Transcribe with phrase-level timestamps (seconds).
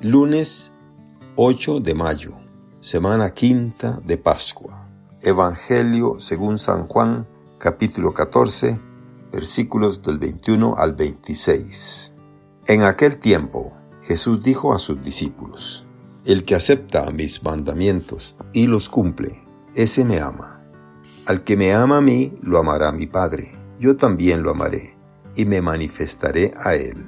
[0.00, 0.70] Lunes
[1.34, 2.38] 8 de mayo,
[2.80, 4.88] semana quinta de Pascua.
[5.20, 7.26] Evangelio según San Juan,
[7.58, 8.78] capítulo 14,
[9.32, 12.14] versículos del 21 al 26.
[12.68, 13.72] En aquel tiempo,
[14.04, 15.84] Jesús dijo a sus discípulos,
[16.24, 19.42] El que acepta mis mandamientos y los cumple,
[19.74, 20.62] ese me ama.
[21.26, 23.50] Al que me ama a mí, lo amará mi Padre.
[23.80, 24.96] Yo también lo amaré
[25.34, 27.04] y me manifestaré a él.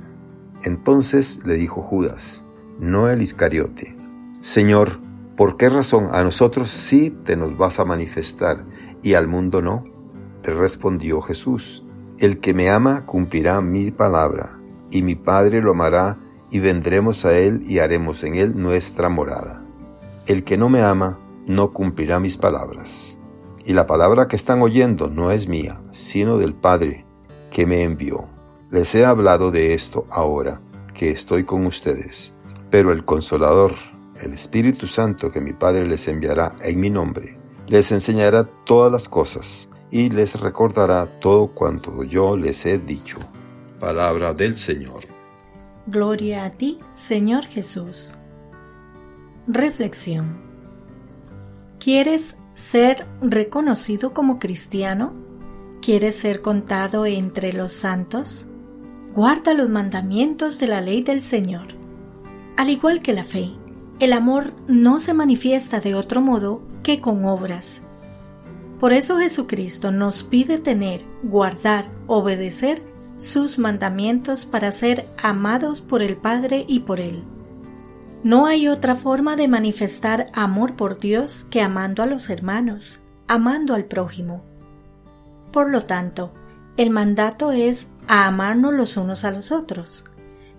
[0.64, 2.44] Entonces le dijo Judas,
[2.80, 3.94] no el Iscariote.
[4.40, 5.00] Señor,
[5.36, 8.64] ¿por qué razón a nosotros sí te nos vas a manifestar
[9.02, 9.84] y al mundo no?
[10.42, 11.84] Le respondió Jesús,
[12.18, 14.58] el que me ama cumplirá mi palabra,
[14.90, 16.18] y mi Padre lo amará,
[16.50, 19.62] y vendremos a él y haremos en él nuestra morada.
[20.26, 23.20] El que no me ama no cumplirá mis palabras.
[23.64, 27.04] Y la palabra que están oyendo no es mía, sino del Padre
[27.50, 28.26] que me envió.
[28.70, 30.60] Les he hablado de esto ahora
[30.94, 32.34] que estoy con ustedes
[32.70, 33.74] pero el consolador,
[34.20, 39.08] el Espíritu Santo que mi Padre les enviará en mi nombre, les enseñará todas las
[39.08, 43.18] cosas y les recordará todo cuanto yo les he dicho.
[43.80, 45.04] Palabra del Señor.
[45.86, 48.14] Gloria a ti, Señor Jesús.
[49.46, 50.38] Reflexión.
[51.80, 55.12] ¿Quieres ser reconocido como cristiano?
[55.80, 58.50] ¿Quieres ser contado entre los santos?
[59.14, 61.79] Guarda los mandamientos de la ley del Señor
[62.56, 63.50] al igual que la fe,
[63.98, 67.82] el amor no se manifiesta de otro modo que con obras.
[68.78, 72.82] Por eso Jesucristo nos pide tener, guardar, obedecer
[73.18, 77.22] sus mandamientos para ser amados por el Padre y por Él.
[78.22, 83.74] No hay otra forma de manifestar amor por Dios que amando a los hermanos, amando
[83.74, 84.42] al prójimo.
[85.52, 86.32] Por lo tanto,
[86.76, 90.04] el mandato es a amarnos los unos a los otros.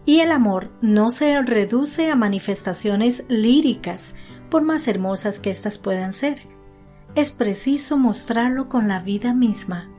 [0.06, 4.16] Y el amor no se reduce a manifestaciones líricas,
[4.50, 6.48] por más hermosas que éstas puedan ser.
[7.16, 9.90] Es preciso mostrarlo con la vida misma.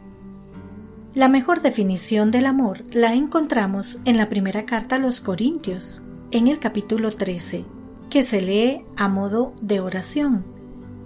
[1.14, 6.48] La mejor definición del amor la encontramos en la primera carta a los Corintios, en
[6.48, 7.64] el capítulo 13,
[8.08, 10.52] que se lee a modo de oración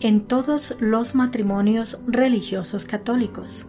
[0.01, 3.67] en todos los matrimonios religiosos católicos.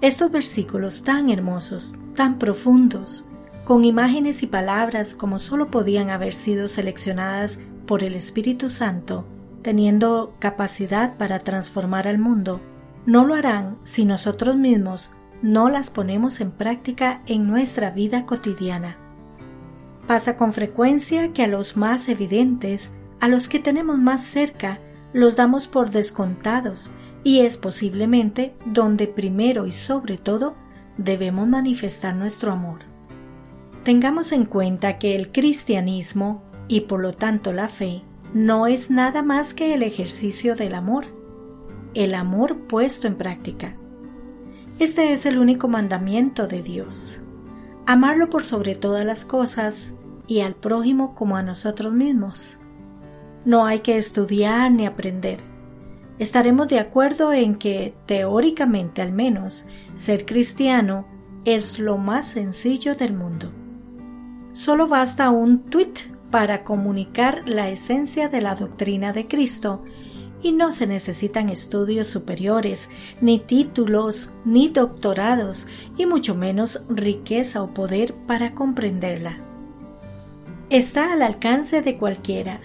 [0.00, 3.26] Estos versículos tan hermosos, tan profundos,
[3.70, 9.28] con imágenes y palabras como solo podían haber sido seleccionadas por el Espíritu Santo,
[9.62, 12.60] teniendo capacidad para transformar al mundo,
[13.06, 18.96] no lo harán si nosotros mismos no las ponemos en práctica en nuestra vida cotidiana.
[20.08, 24.80] Pasa con frecuencia que a los más evidentes, a los que tenemos más cerca,
[25.12, 26.90] los damos por descontados
[27.22, 30.56] y es posiblemente donde primero y sobre todo
[30.98, 32.89] debemos manifestar nuestro amor.
[33.84, 38.02] Tengamos en cuenta que el cristianismo, y por lo tanto la fe,
[38.34, 41.06] no es nada más que el ejercicio del amor,
[41.94, 43.76] el amor puesto en práctica.
[44.78, 47.20] Este es el único mandamiento de Dios,
[47.86, 49.96] amarlo por sobre todas las cosas
[50.26, 52.58] y al prójimo como a nosotros mismos.
[53.46, 55.40] No hay que estudiar ni aprender.
[56.18, 59.64] Estaremos de acuerdo en que, teóricamente al menos,
[59.94, 61.06] ser cristiano
[61.46, 63.50] es lo más sencillo del mundo.
[64.60, 65.94] Solo basta un tweet
[66.30, 69.82] para comunicar la esencia de la doctrina de Cristo
[70.42, 72.90] y no se necesitan estudios superiores,
[73.22, 75.66] ni títulos, ni doctorados,
[75.96, 79.38] y mucho menos riqueza o poder para comprenderla.
[80.68, 82.60] Está al alcance de cualquiera.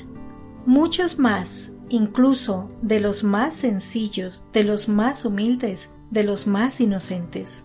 [0.65, 7.63] Muchos más, incluso de los más sencillos, de los más humildes, de los más inocentes.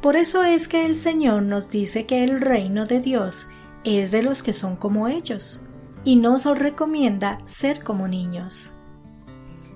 [0.00, 3.48] Por eso es que el Señor nos dice que el reino de Dios
[3.82, 5.62] es de los que son como ellos,
[6.04, 8.74] y nos recomienda ser como niños.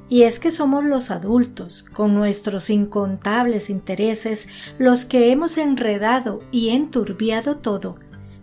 [0.09, 6.69] Y es que somos los adultos, con nuestros incontables intereses, los que hemos enredado y
[6.69, 7.97] enturbiado todo,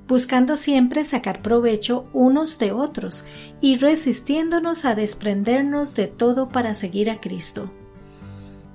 [0.08, 3.24] buscando siempre sacar provecho unos de otros
[3.62, 7.72] y resistiéndonos a desprendernos de todo para seguir a Cristo.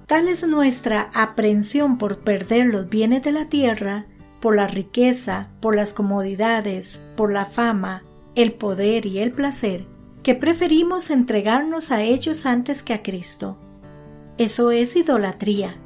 [0.06, 4.06] Tal es nuestra aprensión por perder los bienes de la tierra,
[4.40, 8.02] por la riqueza, por las comodidades, por la fama,
[8.34, 9.86] el poder y el placer,
[10.22, 13.56] que preferimos entregarnos a ellos antes que a Cristo.
[14.36, 15.76] Eso es idolatría,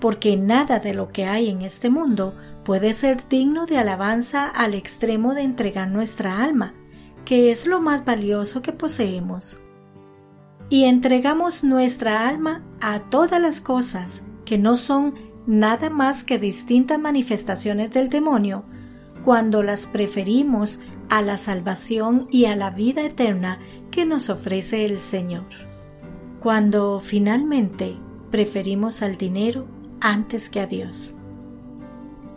[0.00, 4.72] porque nada de lo que hay en este mundo puede ser digno de alabanza al
[4.72, 6.72] extremo de entregar nuestra alma,
[7.26, 9.60] que es lo más valioso que poseemos
[10.70, 15.14] y entregamos nuestra alma a todas las cosas que no son
[15.46, 18.64] nada más que distintas manifestaciones del demonio,
[19.24, 23.58] cuando las preferimos a la salvación y a la vida eterna
[23.90, 25.46] que nos ofrece el Señor.
[26.40, 27.96] Cuando finalmente
[28.30, 29.66] preferimos al dinero
[30.00, 31.16] antes que a Dios.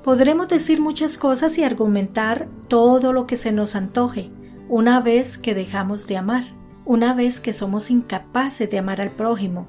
[0.03, 4.31] Podremos decir muchas cosas y argumentar todo lo que se nos antoje
[4.67, 6.43] una vez que dejamos de amar,
[6.91, 9.65] una vez que somos incapaces de amar al prójimo,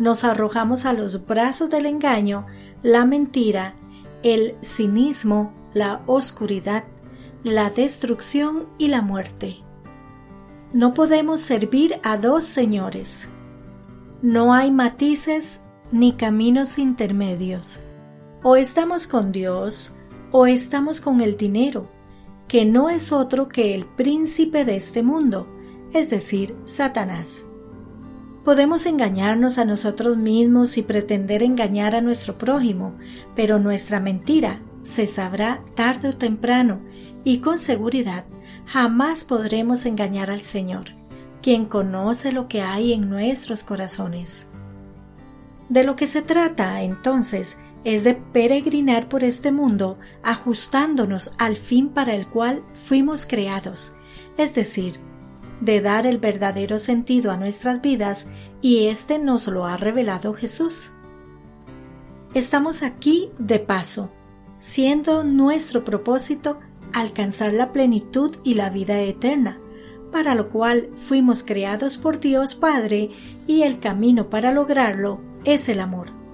[0.00, 2.46] nos arrojamos a los brazos del engaño,
[2.82, 3.76] la mentira,
[4.24, 6.82] el cinismo, la oscuridad,
[7.44, 9.58] la destrucción y la muerte.
[10.72, 13.28] No podemos servir a dos señores.
[14.20, 15.60] No hay matices
[15.92, 17.78] ni caminos intermedios.
[18.42, 19.94] O estamos con Dios
[20.32, 21.86] o estamos con el dinero,
[22.48, 25.53] que no es otro que el príncipe de este mundo,
[25.94, 27.46] es decir, Satanás.
[28.44, 32.94] Podemos engañarnos a nosotros mismos y pretender engañar a nuestro prójimo,
[33.34, 36.82] pero nuestra mentira se sabrá tarde o temprano
[37.22, 38.26] y con seguridad
[38.66, 40.86] jamás podremos engañar al Señor,
[41.40, 44.48] quien conoce lo que hay en nuestros corazones.
[45.68, 51.88] De lo que se trata, entonces, es de peregrinar por este mundo ajustándonos al fin
[51.90, 53.94] para el cual fuimos creados,
[54.36, 54.98] es decir,
[55.60, 58.26] de dar el verdadero sentido a nuestras vidas
[58.60, 60.92] y éste nos lo ha revelado Jesús.
[62.34, 64.12] Estamos aquí de paso,
[64.58, 66.58] siendo nuestro propósito
[66.92, 69.60] alcanzar la plenitud y la vida eterna,
[70.10, 73.10] para lo cual fuimos creados por Dios Padre
[73.46, 76.24] y el camino para lograrlo es el amor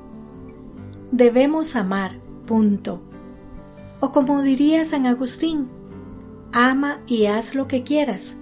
[1.12, 2.12] debemos amar,
[2.46, 3.00] punto.
[4.00, 5.68] O como diría San Agustín,
[6.52, 8.36] ama y haz lo que quieras.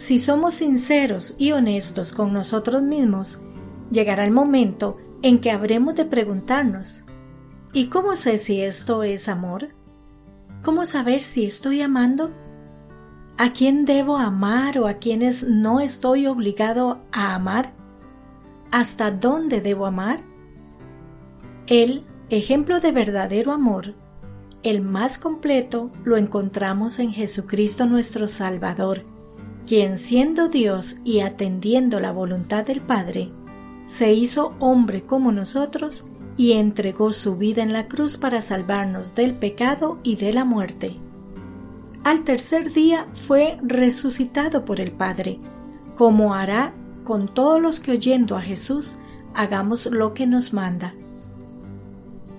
[0.00, 3.42] Si somos sinceros y honestos con nosotros mismos,
[3.90, 7.04] llegará el momento en que habremos de preguntarnos,
[7.74, 9.74] ¿y cómo sé si esto es amor?
[10.62, 12.30] ¿Cómo saber si estoy amando?
[13.36, 17.74] ¿A quién debo amar o a quienes no estoy obligado a amar?
[18.70, 20.22] ¿Hasta dónde debo amar?
[21.66, 23.92] El ejemplo de verdadero amor,
[24.62, 29.04] el más completo, lo encontramos en Jesucristo nuestro Salvador,
[29.70, 33.30] quien siendo Dios y atendiendo la voluntad del Padre,
[33.86, 39.32] se hizo hombre como nosotros y entregó su vida en la cruz para salvarnos del
[39.32, 40.96] pecado y de la muerte.
[42.02, 45.38] Al tercer día fue resucitado por el Padre,
[45.94, 46.74] como hará
[47.04, 48.98] con todos los que oyendo a Jesús
[49.34, 50.96] hagamos lo que nos manda.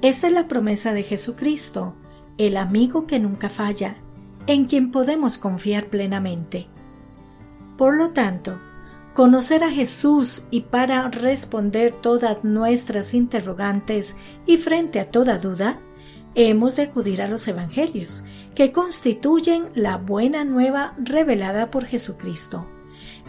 [0.02, 1.96] Esta es la promesa de Jesucristo,
[2.38, 3.96] el amigo que nunca falla,
[4.48, 6.68] en quien podemos confiar plenamente.
[7.82, 8.60] Por lo tanto,
[9.16, 15.80] conocer a Jesús y para responder todas nuestras interrogantes y frente a toda duda,
[16.36, 18.24] hemos de acudir a los Evangelios,
[18.54, 22.70] que constituyen la buena nueva revelada por Jesucristo,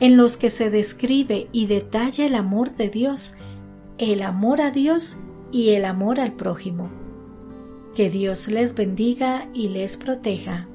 [0.00, 3.36] en los que se describe y detalla el amor de Dios,
[3.96, 5.16] el amor a Dios
[5.50, 6.90] y el amor al prójimo.
[7.94, 10.68] Que Dios les bendiga y les proteja.